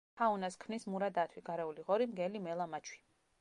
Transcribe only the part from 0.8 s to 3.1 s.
მურა დათვი, გარეული ღორი, მგელი, მელა, მაჩვი.